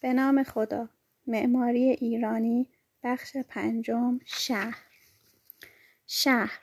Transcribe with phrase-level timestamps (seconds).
[0.00, 0.88] به نام خدا.
[1.26, 2.68] معماری ایرانی
[3.02, 4.76] بخش پنجم شهر.
[6.06, 6.60] شهر.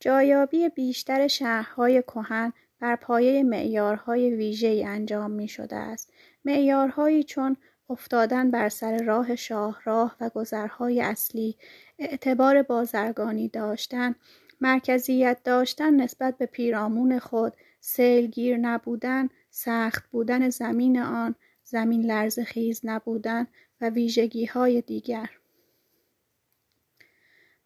[0.00, 6.12] جایابی بیشتر شهرهای کهن بر پایه معیارهای ویژه‌ای انجام می شده است.
[6.44, 7.56] معیارهایی چون
[7.90, 11.56] افتادن بر سر راه شاهراه و گذرهای اصلی
[11.98, 14.14] اعتبار بازرگانی داشتن
[14.60, 21.34] مرکزیت داشتن نسبت به پیرامون خود سیلگیر نبودن سخت بودن زمین آن
[21.70, 23.46] زمین لرز خیز نبودن
[23.80, 25.30] و ویژگی های دیگر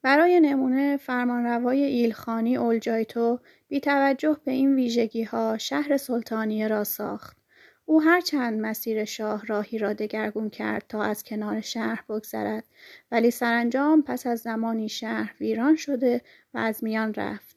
[0.04, 7.36] برای نمونه فرمانروای ایلخانی اولجایتو بی توجه به این ویژگی ها شهر سلطانیه را ساخت.
[7.84, 12.64] او هر چند مسیر شاه راهی را دگرگون کرد تا از کنار شهر بگذرد
[13.10, 16.20] ولی سرانجام پس از زمانی شهر ویران شده
[16.54, 17.56] و از میان رفت.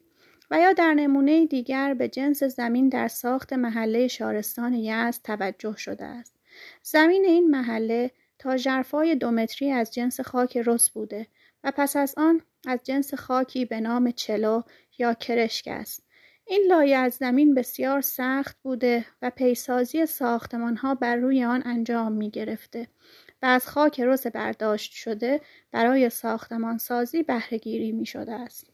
[0.51, 6.05] و یا در نمونه دیگر به جنس زمین در ساخت محله شارستان یزد توجه شده
[6.05, 6.36] است.
[6.83, 11.27] زمین این محله تا ژرفای دومتری از جنس خاک رس بوده
[11.63, 14.61] و پس از آن از جنس خاکی به نام چلو
[14.97, 16.03] یا کرشک است.
[16.45, 20.05] این لایه از زمین بسیار سخت بوده و پیسازی
[20.77, 22.87] ها بر روی آن انجام می گرفته
[23.41, 25.41] و از خاک رس برداشت شده
[25.71, 28.67] برای ساختمانسازی بهرهگیری می شده است.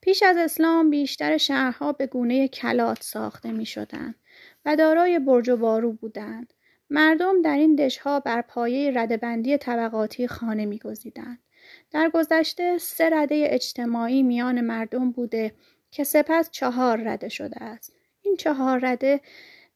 [0.00, 4.14] پیش از اسلام بیشتر شهرها به گونه کلات ساخته می شدن
[4.66, 6.52] و دارای برج و بارو بودند.
[6.90, 11.38] مردم در این دشها بر پایه ردبندی طبقاتی خانه میگزیدند.
[11.90, 15.52] در گذشته سه رده اجتماعی میان مردم بوده
[15.90, 17.92] که سپس چهار رده شده است.
[18.22, 19.20] این چهار رده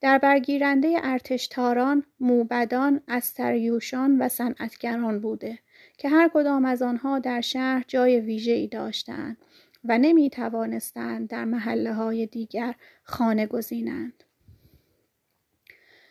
[0.00, 5.58] در برگیرنده ارتشتاران، موبدان، استریوشان و صنعتگران بوده
[5.98, 9.36] که هر کدام از آنها در شهر جای ویژه‌ای داشتند
[9.84, 14.24] و نمی توانستند در محله های دیگر خانه گزینند.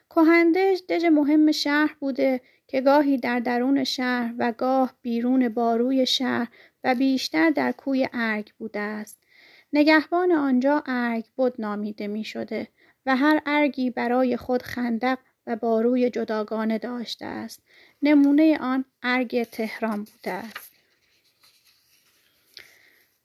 [0.09, 6.47] کهندش دژ مهم شهر بوده که گاهی در درون شهر و گاه بیرون باروی شهر
[6.83, 9.19] و بیشتر در کوی ارگ بوده است.
[9.73, 12.67] نگهبان آنجا ارگ بود نامیده می شده
[13.05, 15.17] و هر ارگی برای خود خندق
[15.47, 17.63] و باروی جداگانه داشته است.
[18.01, 20.71] نمونه آن ارگ تهران بوده است.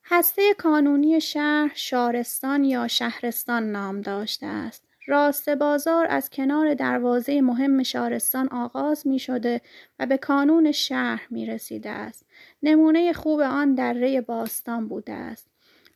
[0.04, 4.83] هسته کانونی شهر شارستان یا شهرستان نام داشته است.
[5.06, 9.60] راست بازار از کنار دروازه مهم شارستان آغاز می شده
[9.98, 12.26] و به کانون شهر می رسیده است.
[12.62, 15.48] نمونه خوب آن دره باستان بوده است.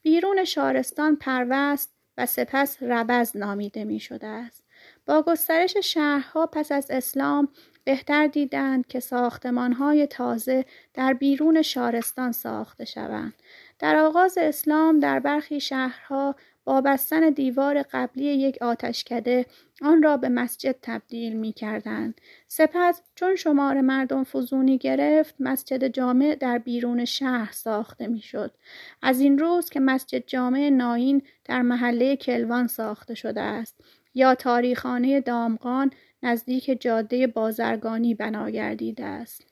[0.02, 4.64] بیرون شارستان پروست و سپس ربز نامیده می شده است.
[5.06, 7.48] با گسترش شهرها پس از اسلام
[7.84, 10.64] بهتر دیدند که ساختمانهای تازه
[10.94, 13.34] در بیرون شارستان ساخته شوند.
[13.78, 16.34] در آغاز اسلام در برخی شهرها
[16.68, 19.46] با بستن دیوار قبلی یک آتشکده
[19.82, 22.20] آن را به مسجد تبدیل می کردند.
[22.48, 28.54] سپس چون شمار مردم فزونی گرفت مسجد جامع در بیرون شهر ساخته می شد.
[29.02, 33.80] از این روز که مسجد جامع ناین در محله کلوان ساخته شده است
[34.14, 35.90] یا تاریخانه دامغان
[36.22, 39.46] نزدیک جاده بازرگانی بنا گردیده است.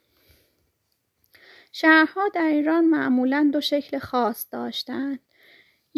[1.73, 5.19] شهرها در ایران معمولا دو شکل خاص داشتند.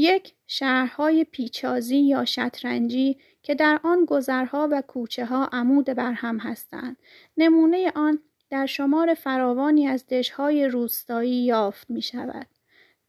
[0.00, 6.96] یک شهرهای پیچازی یا شطرنجی که در آن گذرها و کوچه ها عمود برهم هستند.
[7.36, 8.18] نمونه آن
[8.50, 12.46] در شمار فراوانی از دشهای روستایی یافت می شود.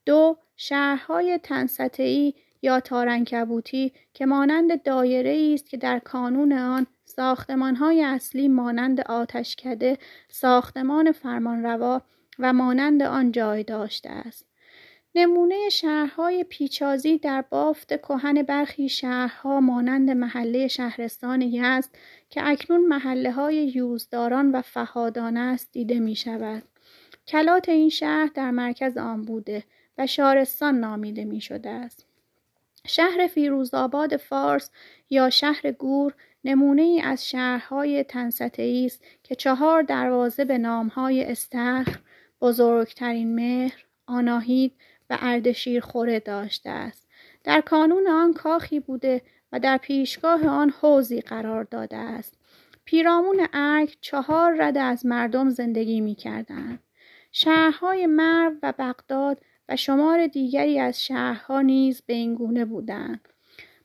[0.06, 8.48] دو شهرهای تنسطعی یا تارنکبوتی که مانند دایره است که در کانون آن ساختمانهای اصلی
[8.48, 9.98] مانند آتشکده،
[10.30, 12.02] ساختمان فرمانروا
[12.40, 14.49] و مانند آن جای داشته است.
[15.16, 21.90] نمونه شهرهای پیچازی در بافت کهن برخی شهرها مانند محله شهرستان یزد
[22.30, 26.64] که اکنون محله های یوزداران و فهادان است دیده می شود.
[27.28, 29.64] کلات این شهر در مرکز آن بوده
[29.98, 32.06] و شارستان نامیده می شده است.
[32.88, 34.70] شهر فیروزآباد فارس
[35.10, 42.00] یا شهر گور نمونه ای از شهرهای تنسته است که چهار دروازه به نامهای استخر،
[42.42, 44.74] بزرگترین مهر، آناهید
[45.10, 47.08] و اردشیر خوره داشته است.
[47.44, 49.22] در کانون آن کاخی بوده
[49.52, 52.34] و در پیشگاه آن حوزی قرار داده است.
[52.86, 56.80] پیرامون ارگ چهار رده از مردم زندگی می کردن.
[57.32, 63.28] شهرهای مرو و بغداد و شمار دیگری از شهرها نیز به این گونه بودند.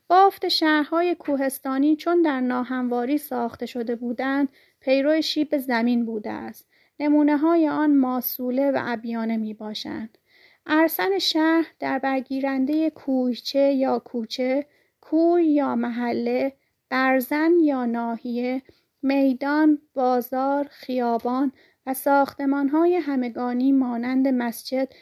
[0.07, 4.49] بافت شهرهای کوهستانی چون در ناهمواری ساخته شده بودند
[4.79, 6.67] پیرو شیب زمین بوده است.
[6.99, 10.17] نمونه های آن ماسوله و ابیانه می باشند.
[10.67, 14.65] ارسن شهر در برگیرنده کویچه یا کوچه،
[15.01, 16.53] کوی یا محله،
[16.89, 18.61] برزن یا ناحیه،
[19.03, 21.51] میدان، بازار، خیابان
[21.85, 24.93] و ساختمانهای همگانی مانند مسجد،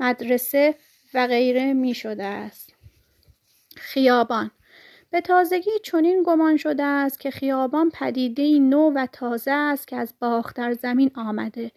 [0.00, 0.74] مدرسه
[1.14, 2.74] و غیره می شده است.
[3.76, 4.50] خیابان
[5.14, 10.14] به تازگی چنین گمان شده است که خیابان پدیده نو و تازه است که از
[10.20, 11.70] باختر زمین آمده.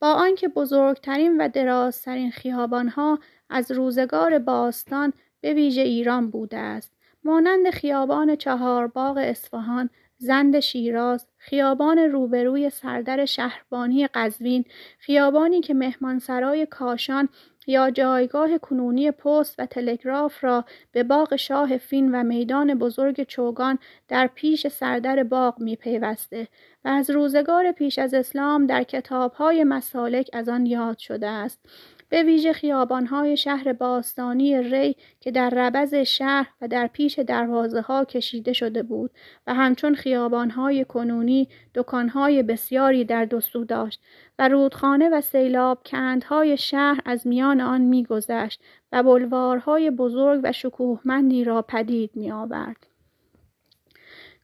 [0.00, 3.18] با آنکه بزرگترین و درازترین خیابانها
[3.50, 6.92] از روزگار باستان به ویژه ایران بوده است.
[7.24, 14.64] مانند خیابان چهارباغ اصفهان زند شیراز، خیابان روبروی سردر شهربانی قزوین،
[14.98, 17.28] خیابانی که مهمانسرای کاشان
[17.66, 23.78] یا جایگاه کنونی پست و تلگراف را به باغ شاه فین و میدان بزرگ چوگان
[24.08, 26.48] در پیش سردر باغ می پیوسته
[26.84, 31.60] و از روزگار پیش از اسلام در کتابهای مسالک از آن یاد شده است.
[32.08, 38.04] به ویژه خیابانهای شهر باستانی ری که در ربز شهر و در پیش دروازه ها
[38.04, 39.10] کشیده شده بود
[39.46, 44.00] و همچون خیابانهای کنونی دکانهای بسیاری در دو داشت
[44.38, 48.60] و رودخانه و سیلاب کندهای شهر از میان آن میگذشت
[48.92, 52.86] و بلوارهای بزرگ و شکوهمندی را پدید می آورد.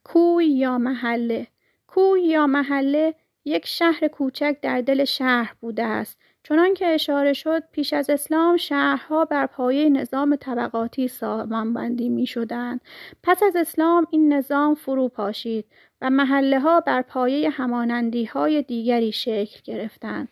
[0.05, 1.47] کوی یا محله
[1.87, 3.15] کوی یا محله
[3.45, 8.57] یک شهر کوچک در دل شهر بوده است چنان که اشاره شد پیش از اسلام
[8.57, 12.81] شهرها بر پایه نظام طبقاتی سامانبندی می شدن.
[13.23, 15.65] پس از اسلام این نظام فرو پاشید
[16.01, 20.29] و محله ها بر پایه همانندی های دیگری شکل گرفتند.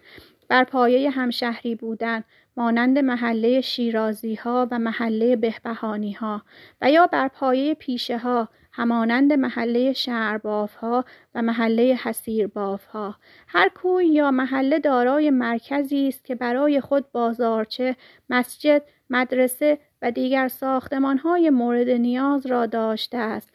[0.49, 2.25] بر پایه همشهری بودن
[2.57, 6.43] مانند محله شیرازی ها و محله بهبهانی ها
[6.81, 8.49] و یا بر پایه پیشه ها
[8.79, 11.05] همانند محله شهرباف ها
[11.35, 13.17] و محله حسیرباف ها
[13.49, 17.97] هر کوی یا محله دارای مرکزی است که برای خود بازارچه
[18.31, 23.51] مسجد مدرسه و دیگر ساختمان های مورد نیاز را داشته است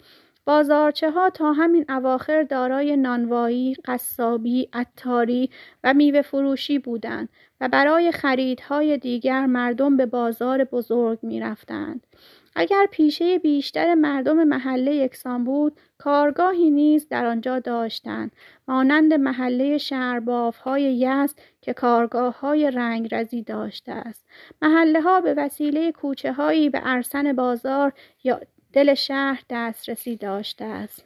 [0.46, 5.50] بازارچه ها تا همین اواخر دارای نانوایی، قصابی، اتاری
[5.84, 7.30] و میوه فروشی بودند
[7.62, 12.08] و برای خریدهای دیگر مردم به بازار بزرگ می رفتند.
[12.56, 18.32] اگر پیشه بیشتر مردم محله یکسان بود کارگاهی نیز در آنجا داشتند.
[18.68, 24.26] مانند محله شهرباف های یزد که کارگاه های رنگ رزی داشته است.
[24.62, 28.42] محله ها به وسیله کوچه هایی به ارسن بازار یا
[28.74, 31.06] دل شهر دسترسی داشته است.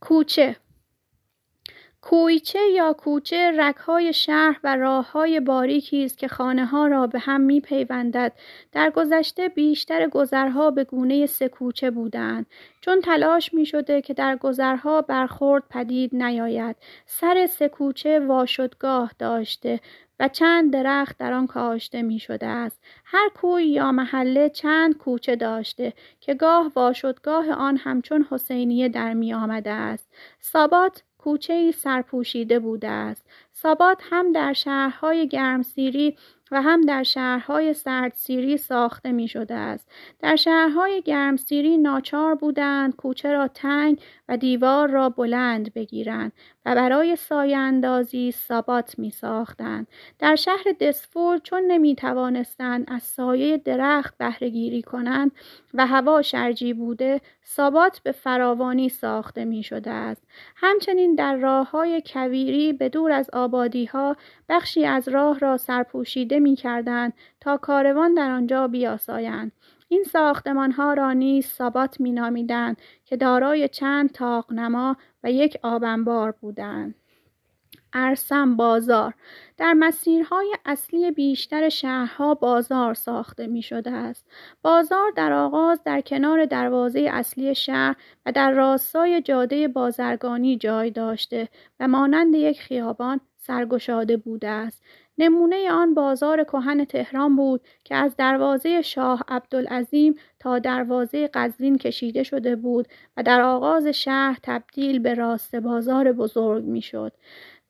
[0.00, 0.56] کوچه
[2.02, 7.40] کویچه یا کوچه رکهای شهر و راههای باریکی است که خانه ها را به هم
[7.40, 8.32] می پیوندد.
[8.72, 12.46] در گذشته بیشتر گذرها به گونه سه کوچه بودند
[12.80, 16.76] چون تلاش می شده که در گذرها برخورد پدید نیاید
[17.06, 19.80] سر سه کوچه واشدگاه داشته
[20.20, 22.80] و چند درخت در آن کاشته می شده است.
[23.04, 29.34] هر کوی یا محله چند کوچه داشته که گاه واشدگاه آن همچون حسینیه در می
[29.34, 30.08] آمده است.
[30.40, 33.26] سابات کوچه سرپوشیده بوده است.
[33.52, 36.16] سابات هم در شهرهای گرمسیری
[36.50, 39.90] و هم در شهرهای سردسیری ساخته می شده است.
[40.20, 46.32] در شهرهای گرمسیری ناچار بودند کوچه را تنگ و دیوار را بلند بگیرند
[46.66, 49.86] و برای سایه اندازی سابات می ساختند.
[50.18, 55.32] در شهر دسفور چون نمی توانستند از سایه درخت بهرهگیری کنند
[55.74, 60.22] و هوا شرجی بوده سابات به فراوانی ساخته می شده است.
[60.56, 64.16] همچنین در راه های کویری به دور از آبادی ها
[64.48, 69.52] بخشی از راه را سرپوشیده می کردند تا کاروان در آنجا بیاسایند.
[69.92, 76.30] این ساختمان ها را نیز سابات می نامیدند که دارای چند تاقنما و یک آبنبار
[76.30, 76.94] بودند.
[77.92, 79.14] ارسم بازار
[79.56, 84.26] در مسیرهای اصلی بیشتر شهرها بازار ساخته می شده است.
[84.62, 91.48] بازار در آغاز در کنار دروازه اصلی شهر و در راستای جاده بازرگانی جای داشته
[91.80, 94.82] و مانند یک خیابان سرگشاده بوده است.
[95.20, 102.22] نمونه آن بازار کهن تهران بود که از دروازه شاه عبدالعظیم تا دروازه قزوین کشیده
[102.22, 107.12] شده بود و در آغاز شهر تبدیل به راست بازار بزرگ می‌شد.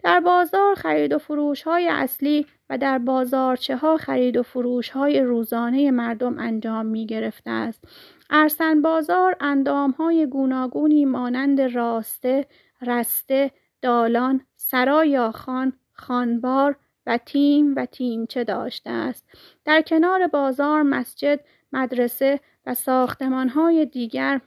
[0.04, 5.20] در بازار خرید و فروش های اصلی و در بازارچه ها خرید و فروش های
[5.20, 7.84] روزانه مردم انجام می گرفته است.
[8.30, 12.46] ارسن بازار اندام های گوناگونی مانند راسته،
[12.86, 13.50] رسته،
[13.82, 16.76] دالان، سرای خان، خانبار
[17.10, 19.24] و تیم تیمچه داشته است.
[19.64, 21.40] در کنار بازار مسجد،
[21.72, 24.40] مدرسه و ساختمان های دیگر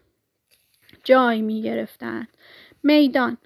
[1.03, 2.27] جای می گرفتند.
[2.83, 3.37] میدان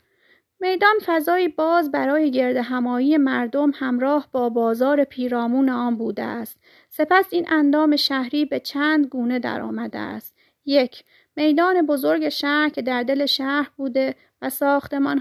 [0.59, 6.59] میدان فضای باز برای گرد همایی مردم همراه با بازار پیرامون آن بوده است.
[6.89, 10.35] سپس این اندام شهری به چند گونه در آمده است.
[10.65, 11.03] یک
[11.35, 14.49] میدان بزرگ شهر که در دل شهر بوده و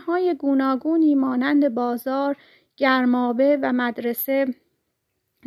[0.07, 2.37] های گوناگونی مانند بازار،
[2.77, 4.55] گرمابه و مدرسه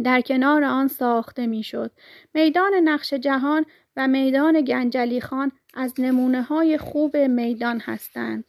[0.04, 1.92] در کنار آن ساخته می‌شد.
[2.34, 8.44] میدان نقش جهان و میدان گنجلی خان از نمونه های خوب میدان هستند.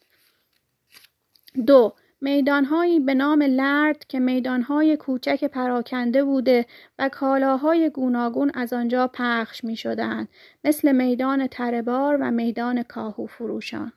[1.66, 6.66] دو میدانهایی به نام لرد که میدانهای کوچک پراکنده بوده
[6.98, 10.28] و کالاهای گوناگون از آنجا پخش می شدند
[10.64, 13.88] مثل میدان تربار و میدان کاهو فروشان.